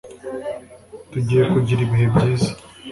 Tugiye 1.11 1.43
kugira 1.51 1.79
ibihe 1.85 2.07
byiza. 2.13 2.49